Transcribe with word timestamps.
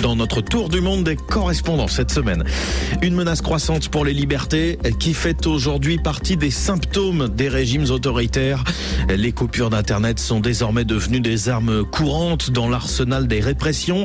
dans 0.00 0.16
notre 0.16 0.40
tour 0.40 0.68
du 0.68 0.80
monde 0.80 1.04
des 1.04 1.16
correspondants 1.16 1.88
cette 1.88 2.10
semaine. 2.10 2.44
Une 3.02 3.14
menace 3.14 3.42
croissante 3.42 3.88
pour 3.88 4.04
les 4.04 4.12
libertés 4.12 4.78
qui 4.98 5.14
fait 5.14 5.46
aujourd'hui 5.46 5.98
partie 5.98 6.36
des 6.36 6.50
symptômes 6.50 7.28
des 7.28 7.48
régimes 7.48 7.90
autoritaires. 7.90 8.64
Les 9.08 9.32
coupures 9.32 9.70
d'Internet 9.70 10.18
sont 10.18 10.40
désormais 10.40 10.84
devenues 10.84 11.20
des 11.20 11.48
armes 11.48 11.84
courantes 11.84 12.50
dans 12.50 12.68
l'arsenal 12.68 13.28
des 13.28 13.40
répressions. 13.40 14.04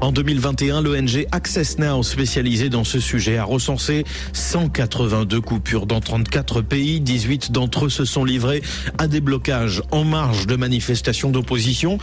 En 0.00 0.12
2021, 0.12 0.82
l'ONG 0.82 1.26
Access 1.32 1.78
Now, 1.78 2.02
spécialisée 2.02 2.68
dans 2.68 2.84
ce 2.84 3.00
sujet, 3.00 3.38
a 3.38 3.44
recensé 3.44 4.04
182 4.32 5.40
coupures 5.40 5.86
dans 5.86 6.00
34 6.00 6.60
pays. 6.60 7.00
18 7.00 7.52
d'entre 7.52 7.86
eux 7.86 7.90
se 7.90 8.04
sont 8.04 8.24
livrés 8.24 8.62
à 8.98 9.08
des 9.08 9.20
blocages 9.20 9.82
en 9.90 10.04
marge 10.04 10.46
de 10.46 10.56
manifestations 10.56 11.30
d'opposition. 11.30 11.98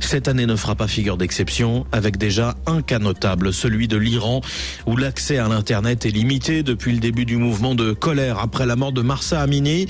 Cette 0.00 0.28
année 0.28 0.46
ne 0.46 0.56
fera 0.56 0.74
pas 0.74 0.88
figure 0.88 1.16
d'exception, 1.16 1.86
avec 1.92 2.18
déjà 2.18 2.56
un 2.66 2.81
cas 2.82 2.98
notable, 2.98 3.52
celui 3.52 3.88
de 3.88 3.96
l'Iran, 3.96 4.40
où 4.86 4.96
l'accès 4.96 5.38
à 5.38 5.48
l'Internet 5.48 6.06
est 6.06 6.10
limité 6.10 6.62
depuis 6.62 6.92
le 6.92 6.98
début 6.98 7.24
du 7.24 7.36
mouvement 7.36 7.74
de 7.74 7.92
colère 7.92 8.38
après 8.38 8.66
la 8.66 8.76
mort 8.76 8.92
de 8.92 9.02
Marsa 9.02 9.40
Amini. 9.40 9.86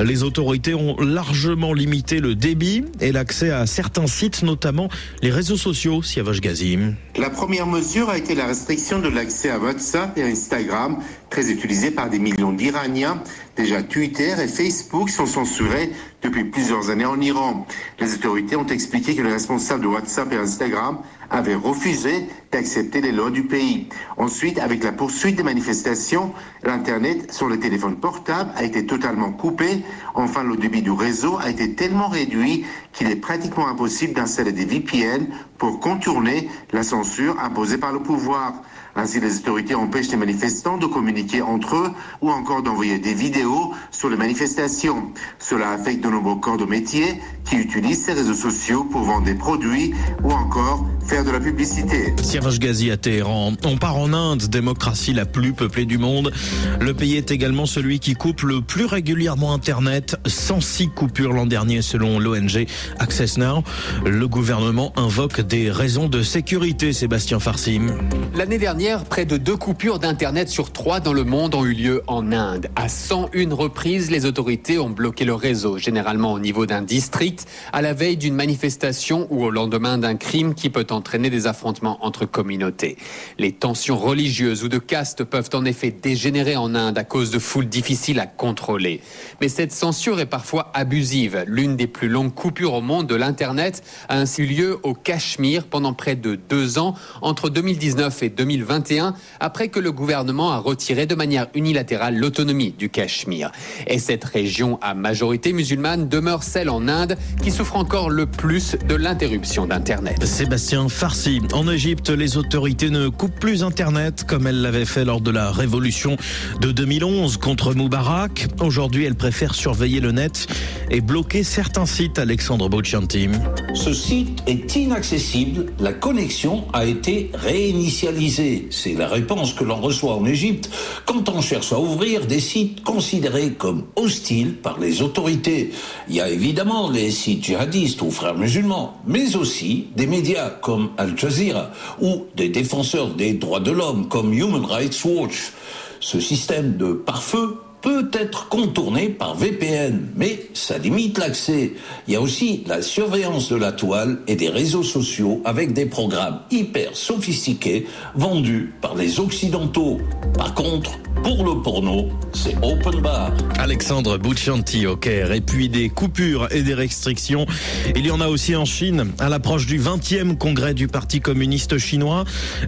Les 0.00 0.22
autorités 0.22 0.74
ont 0.74 0.96
largement 1.00 1.72
limité 1.72 2.20
le 2.20 2.34
débit 2.34 2.84
et 3.00 3.12
l'accès 3.12 3.50
à 3.50 3.66
certains 3.66 4.06
sites, 4.06 4.42
notamment 4.42 4.88
les 5.22 5.30
réseaux 5.30 5.56
sociaux, 5.56 6.02
Siavash 6.02 6.40
Gazim. 6.40 6.94
La 7.16 7.30
première 7.30 7.66
mesure 7.66 8.10
a 8.10 8.18
été 8.18 8.34
la 8.34 8.46
restriction 8.46 8.98
de 9.00 9.08
l'accès 9.08 9.50
à 9.50 9.58
WhatsApp 9.58 10.16
et 10.18 10.22
Instagram, 10.22 10.98
très 11.30 11.50
utilisés 11.50 11.90
par 11.90 12.08
des 12.08 12.18
millions 12.18 12.52
d'Iraniens. 12.52 13.22
Déjà 13.56 13.82
Twitter 13.82 14.34
et 14.42 14.48
Facebook 14.48 15.08
sont 15.08 15.26
censurés 15.26 15.90
depuis 16.22 16.44
plusieurs 16.44 16.90
années 16.90 17.06
en 17.06 17.20
Iran. 17.20 17.66
Les 17.98 18.14
autorités 18.14 18.56
ont 18.56 18.66
expliqué 18.66 19.14
que 19.14 19.22
les 19.22 19.32
responsables 19.32 19.82
de 19.82 19.88
WhatsApp 19.88 20.32
et 20.32 20.36
Instagram 20.36 20.98
avaient 21.30 21.54
refusé 21.54 22.26
d'accepter 22.52 23.00
les 23.00 23.12
lois 23.12 23.30
du 23.30 23.44
pays. 23.44 23.88
Ensuite, 24.16 24.58
avec 24.58 24.84
la 24.84 24.92
poursuite 24.92 25.36
des 25.36 25.42
manifestations, 25.42 26.32
l'Internet 26.62 27.32
sur 27.32 27.48
les 27.48 27.58
téléphones 27.58 27.96
portables 27.96 28.50
a 28.56 28.62
été 28.62 28.86
totalement 28.86 29.32
coupé. 29.32 29.82
Enfin, 30.14 30.44
le 30.44 30.56
débit 30.56 30.82
du 30.82 30.90
réseau 30.90 31.38
a 31.38 31.50
été 31.50 31.74
tellement 31.74 32.08
réduit 32.08 32.64
qu'il 32.92 33.10
est 33.10 33.16
pratiquement 33.16 33.68
impossible 33.68 34.14
d'installer 34.14 34.52
des 34.52 34.64
VPN 34.64 35.28
pour 35.58 35.80
contourner 35.80 36.48
la 36.72 36.82
censure 36.82 37.38
imposée 37.40 37.78
par 37.78 37.92
le 37.92 38.00
pouvoir. 38.00 38.62
Ainsi, 38.94 39.20
les 39.20 39.38
autorités 39.38 39.74
empêchent 39.74 40.10
les 40.10 40.16
manifestants 40.16 40.78
de 40.78 40.86
communiquer 40.86 41.15
entre 41.42 41.76
eux 41.76 41.90
ou 42.20 42.30
encore 42.30 42.62
d'envoyer 42.62 42.98
des 42.98 43.14
vidéos 43.14 43.72
sur 43.90 44.08
les 44.08 44.16
manifestations. 44.16 45.12
Cela 45.38 45.70
affecte 45.70 46.02
de 46.02 46.08
nombreux 46.08 46.36
corps 46.36 46.58
de 46.58 46.64
métier 46.64 47.20
qui 47.48 47.56
utilisent 47.56 48.04
ces 48.04 48.12
réseaux 48.12 48.34
sociaux 48.34 48.84
pour 48.84 49.02
vendre 49.02 49.24
des 49.24 49.34
produits 49.34 49.94
ou 50.22 50.32
encore 50.32 50.84
faire 51.06 51.24
de 51.24 51.30
la 51.30 51.38
publicité. 51.40 52.14
Serge 52.22 52.58
Ghazi 52.58 52.90
à 52.90 52.96
Téhéran. 52.96 53.52
On 53.64 53.76
part 53.76 53.96
en 53.96 54.12
Inde, 54.12 54.42
démocratie 54.48 55.12
la 55.12 55.24
plus 55.24 55.52
peuplée 55.52 55.84
du 55.84 55.98
monde. 55.98 56.32
Le 56.80 56.94
pays 56.94 57.16
est 57.16 57.30
également 57.30 57.66
celui 57.66 58.00
qui 58.00 58.14
coupe 58.14 58.42
le 58.42 58.60
plus 58.60 58.86
régulièrement 58.86 59.52
Internet. 59.52 60.16
106 60.26 60.88
coupures 60.88 61.32
l'an 61.32 61.46
dernier 61.46 61.82
selon 61.82 62.18
l'ONG 62.18 62.66
Access 62.98 63.38
Now. 63.38 63.62
Le 64.04 64.26
gouvernement 64.26 64.92
invoque 64.96 65.40
des 65.40 65.70
raisons 65.70 66.08
de 66.08 66.22
sécurité, 66.22 66.92
Sébastien 66.92 67.38
Farsim. 67.38 67.86
L'année 68.34 68.58
dernière, 68.58 69.04
près 69.04 69.24
de 69.24 69.36
deux 69.36 69.56
coupures 69.56 69.98
d'Internet 69.98 70.48
sur 70.48 70.72
trois 70.72 71.00
dans 71.00 71.12
le 71.12 71.24
monde 71.24 71.54
ont 71.54 71.64
eu 71.64 71.74
lieu 71.74 72.02
en 72.08 72.32
Inde. 72.32 72.66
À 72.74 72.88
101 72.88 73.54
reprises, 73.54 74.10
les 74.10 74.26
autorités 74.26 74.78
ont 74.78 74.90
bloqué 74.90 75.24
le 75.24 75.34
réseau, 75.34 75.78
généralement 75.78 76.32
au 76.32 76.40
niveau 76.40 76.66
d'un 76.66 76.82
district, 76.82 77.35
à 77.72 77.82
la 77.82 77.92
veille 77.92 78.16
d'une 78.16 78.34
manifestation 78.34 79.26
ou 79.30 79.44
au 79.44 79.50
lendemain 79.50 79.98
d'un 79.98 80.16
crime 80.16 80.54
qui 80.54 80.70
peut 80.70 80.86
entraîner 80.90 81.30
des 81.30 81.46
affrontements 81.46 82.04
entre 82.04 82.26
communautés. 82.26 82.96
Les 83.38 83.52
tensions 83.52 83.98
religieuses 83.98 84.64
ou 84.64 84.68
de 84.68 84.78
caste 84.78 85.24
peuvent 85.24 85.50
en 85.52 85.64
effet 85.64 85.90
dégénérer 85.90 86.56
en 86.56 86.74
Inde 86.74 86.98
à 86.98 87.04
cause 87.04 87.30
de 87.30 87.38
foules 87.38 87.68
difficiles 87.68 88.20
à 88.20 88.26
contrôler. 88.26 89.00
Mais 89.40 89.48
cette 89.48 89.72
censure 89.72 90.20
est 90.20 90.26
parfois 90.26 90.70
abusive. 90.74 91.44
L'une 91.46 91.76
des 91.76 91.86
plus 91.86 92.08
longues 92.08 92.34
coupures 92.34 92.74
au 92.74 92.80
monde 92.80 93.06
de 93.06 93.14
l'Internet 93.14 93.82
a 94.08 94.18
ainsi 94.18 94.42
eu 94.42 94.46
lieu 94.46 94.78
au 94.82 94.94
Cachemire 94.94 95.64
pendant 95.64 95.94
près 95.94 96.16
de 96.16 96.34
deux 96.34 96.78
ans, 96.78 96.94
entre 97.22 97.48
2019 97.48 98.22
et 98.22 98.28
2021, 98.28 99.14
après 99.40 99.68
que 99.68 99.80
le 99.80 99.92
gouvernement 99.92 100.52
a 100.52 100.58
retiré 100.58 101.06
de 101.06 101.14
manière 101.14 101.48
unilatérale 101.54 102.16
l'autonomie 102.16 102.72
du 102.72 102.90
Cachemire. 102.90 103.52
Et 103.86 103.98
cette 103.98 104.24
région 104.24 104.78
à 104.82 104.94
majorité 104.94 105.52
musulmane 105.52 106.08
demeure 106.08 106.42
celle 106.42 106.70
en 106.70 106.88
Inde 106.88 107.16
qui 107.42 107.50
souffre 107.50 107.76
encore 107.76 108.10
le 108.10 108.26
plus 108.26 108.76
de 108.88 108.94
l'interruption 108.94 109.66
d'Internet. 109.66 110.24
Sébastien 110.24 110.88
Farsi. 110.88 111.40
En 111.52 111.68
Égypte, 111.68 112.10
les 112.10 112.36
autorités 112.36 112.90
ne 112.90 113.08
coupent 113.08 113.38
plus 113.38 113.62
Internet 113.62 114.24
comme 114.26 114.46
elles 114.46 114.60
l'avaient 114.60 114.84
fait 114.84 115.04
lors 115.04 115.20
de 115.20 115.30
la 115.30 115.50
révolution 115.50 116.16
de 116.60 116.72
2011 116.72 117.36
contre 117.36 117.74
Moubarak. 117.74 118.48
Aujourd'hui, 118.60 119.04
elles 119.04 119.14
préfèrent 119.14 119.54
surveiller 119.54 120.00
le 120.00 120.12
net 120.12 120.46
et 120.90 121.00
bloquer 121.00 121.42
certains 121.42 121.86
sites, 121.86 122.18
Alexandre 122.18 122.68
Boccianti. 122.68 123.28
Ce 123.74 123.92
site 123.92 124.42
est 124.46 124.76
inaccessible. 124.76 125.66
La 125.80 125.92
connexion 125.92 126.64
a 126.72 126.84
été 126.84 127.30
réinitialisée. 127.34 128.68
C'est 128.70 128.94
la 128.94 129.08
réponse 129.08 129.52
que 129.52 129.64
l'on 129.64 129.80
reçoit 129.80 130.16
en 130.16 130.24
Égypte 130.24 130.70
quand 131.04 131.28
on 131.28 131.40
cherche 131.40 131.72
à 131.72 131.78
ouvrir 131.78 132.26
des 132.26 132.40
sites 132.40 132.82
considérés 132.82 133.52
comme 133.52 133.84
hostiles 133.96 134.54
par 134.54 134.78
les 134.78 135.02
autorités. 135.02 135.72
Il 136.08 136.14
y 136.14 136.20
a 136.20 136.28
évidemment 136.28 136.90
les 136.90 137.10
sites 137.16 137.44
djihadistes 137.44 138.02
ou 138.02 138.10
frères 138.10 138.36
musulmans, 138.36 139.00
mais 139.06 139.36
aussi 139.36 139.88
des 139.96 140.06
médias 140.06 140.50
comme 140.50 140.90
Al 140.98 141.18
Jazeera 141.18 141.70
ou 142.00 142.26
des 142.36 142.48
défenseurs 142.48 143.08
des 143.14 143.32
droits 143.32 143.60
de 143.60 143.72
l'homme 143.72 144.08
comme 144.08 144.32
Human 144.32 144.64
Rights 144.64 145.04
Watch. 145.04 145.52
Ce 146.00 146.20
système 146.20 146.76
de 146.76 146.92
pare-feu 146.92 147.58
peut 147.80 148.10
être 148.12 148.48
contourné 148.48 149.08
par 149.08 149.36
VPN, 149.36 150.08
mais 150.16 150.48
ça 150.54 150.76
limite 150.76 151.18
l'accès. 151.18 151.74
Il 152.08 152.14
y 152.14 152.16
a 152.16 152.20
aussi 152.20 152.64
la 152.66 152.82
surveillance 152.82 153.48
de 153.48 153.56
la 153.56 153.72
toile 153.72 154.18
et 154.26 154.34
des 154.34 154.48
réseaux 154.48 154.82
sociaux 154.82 155.40
avec 155.44 155.72
des 155.72 155.86
programmes 155.86 156.40
hyper 156.50 156.96
sophistiqués 156.96 157.86
vendus 158.14 158.74
par 158.80 158.94
les 158.96 159.20
Occidentaux. 159.20 159.98
Par 160.36 160.54
contre, 160.54 160.90
pour 161.22 161.44
le 161.44 161.62
porno, 161.62 162.08
c'est 162.32 162.56
open 162.62 163.00
bar. 163.00 163.32
Alexandre 163.58 164.18
Bouchanti 164.18 164.86
au 164.86 164.96
Caire. 164.96 165.32
Et 165.32 165.40
puis 165.40 165.68
des 165.68 165.88
coupures 165.88 166.48
et 166.50 166.62
des 166.62 166.74
restrictions. 166.74 167.46
Il 167.94 168.06
y 168.06 168.10
en 168.10 168.20
a 168.20 168.28
aussi 168.28 168.54
en 168.54 168.64
Chine, 168.64 169.12
à 169.18 169.28
l'approche 169.28 169.66
du 169.66 169.80
20e 169.80 170.36
congrès 170.36 170.74
du 170.74 170.88
Parti 170.88 171.20
communiste 171.20 171.78
chinois. 171.78 172.24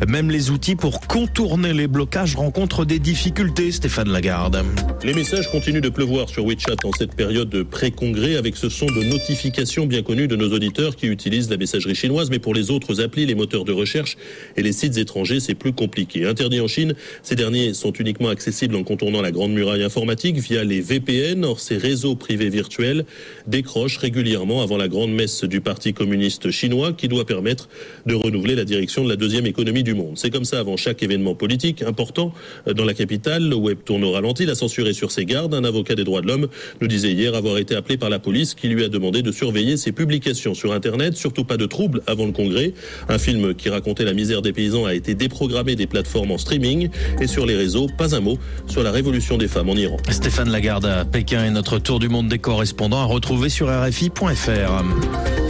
Même 0.07 0.31
les 0.31 0.51
outils 0.51 0.77
pour 0.77 1.01
contourner 1.01 1.73
les 1.73 1.87
blocages 1.87 2.35
rencontrent 2.35 2.85
des 2.85 2.99
difficultés, 2.99 3.73
Stéphane 3.73 4.11
Lagarde. 4.11 4.65
Les 5.05 5.15
messages 5.15 5.51
continuent 5.51 5.81
de 5.81 5.89
pleuvoir 5.89 6.29
sur 6.29 6.45
WeChat 6.45 6.77
en 6.85 6.91
cette 6.97 7.15
période 7.15 7.49
de 7.49 7.63
pré-congrès 7.63 8.37
avec 8.37 8.57
ce 8.57 8.69
son 8.69 8.87
de 8.87 9.05
notification 9.05 9.87
bien 9.87 10.03
connu 10.03 10.29
de 10.29 10.37
nos 10.37 10.53
auditeurs 10.53 10.97
qui 10.97 11.07
utilisent 11.07 11.51
la 11.51 11.57
messagerie 11.57 11.95
chinoise. 11.95 12.31
Mais 12.31 12.39
pour 12.39 12.55
les 12.55 12.71
autres 12.71 13.01
applis, 13.01 13.27
les 13.27 13.35
moteurs 13.35 13.65
de 13.65 13.73
recherche 13.73 14.17
et 14.57 14.63
les 14.63 14.73
sites 14.73 14.97
étrangers, 14.97 15.41
c'est 15.41 15.55
plus 15.55 15.73
compliqué. 15.73 16.27
Interdit 16.27 16.61
en 16.61 16.69
Chine, 16.69 16.95
ces 17.23 17.37
derniers 17.37 17.75
sont 17.75 17.93
uniquement 17.93 18.31
accessibles 18.39 18.77
en 18.77 18.85
contournant 18.85 19.21
la 19.21 19.33
grande 19.33 19.53
muraille 19.53 19.83
informatique 19.83 20.37
via 20.37 20.63
les 20.63 20.81
VPN. 20.81 21.45
Or, 21.45 21.59
ces 21.59 21.77
réseaux 21.77 22.15
privés 22.15 22.51
virtuels 22.51 23.05
décrochent 23.49 23.97
régulièrement 23.97 24.63
avant 24.63 24.77
la 24.77 24.87
grande 24.87 25.11
messe 25.11 25.43
du 25.43 25.61
Parti 25.61 25.93
communiste 25.93 26.53
chinois 26.53 26.93
qui 26.93 27.09
doit 27.09 27.27
permettre 27.27 27.69
de 28.07 28.15
renouveler 28.15 28.55
la 28.55 28.65
direction 28.65 29.03
de 29.03 29.09
la 29.09 29.17
deuxième 29.17 29.45
économie 29.45 29.83
du 29.83 29.95
monde. 29.95 30.13
C'est 30.15 30.31
comme 30.31 30.45
ça 30.45 30.61
avant 30.61 30.77
chaque 30.77 31.03
événement 31.03 31.35
politique 31.35 31.83
important 31.83 32.33
dans 32.73 32.85
la 32.85 32.95
capitale. 32.95 33.49
Le 33.49 33.57
web 33.57 33.79
tourne 33.85 34.05
au 34.05 34.13
ralenti. 34.13 34.47
La 34.47 34.55
censure 34.55 34.87
est 34.87 34.93
sur 34.93 35.11
ses 35.11 35.25
gardes. 35.25 35.53
Un 35.53 35.65
avocat 35.65 35.97
des 35.97 36.05
droits 36.05 36.21
de 36.21 36.29
l'homme 36.29 36.47
nous 36.81 36.87
disait 36.87 37.11
hier 37.11 37.35
avoir 37.35 37.59
été 37.59 37.75
appelé 37.75 37.97
par 37.97 38.09
la 38.09 38.21
police 38.21 38.55
qui 38.55 38.69
lui 38.69 38.85
a 38.85 38.89
demandé 38.89 39.23
de 39.23 39.33
surveiller 39.33 39.77
ses 39.77 39.91
publications 39.91 40.55
sur 40.55 40.73
Internet. 40.73 41.17
Surtout 41.17 41.43
pas 41.43 41.57
de 41.57 41.67
troubles 41.67 42.03
avant 42.07 42.27
le 42.27 42.33
congrès. 42.33 42.73
Un 43.09 43.19
film 43.19 43.57
qui 43.57 43.69
racontait 43.69 44.05
la 44.05 44.15
misère 44.15 44.43
des 44.43 44.53
paysans 44.53 44.85
a 44.85 44.95
été 44.95 45.17
déprogrammé 45.17 45.75
des 45.75 45.89
plateformes 45.89 46.31
en 46.31 46.39
streaming 46.39 46.89
et 47.21 47.27
sur 47.27 47.47
les 47.47 47.57
réseaux, 47.57 47.89
pas 47.99 48.15
un 48.15 48.21
mot 48.21 48.28
sur 48.67 48.83
la 48.83 48.91
révolution 48.91 49.39
des 49.39 49.49
femmes 49.49 49.71
en 49.71 49.77
Iran. 49.77 49.97
Stéphane 50.11 50.51
Lagarde 50.51 50.87
à 50.87 51.05
Pékin 51.05 51.45
et 51.45 51.51
notre 51.51 51.79
tour 51.79 51.99
du 51.99 52.09
monde 52.09 52.29
des 52.29 52.39
correspondants 52.39 53.01
à 53.01 53.05
retrouver 53.05 53.49
sur 53.49 53.69
RFI.fr. 53.69 55.48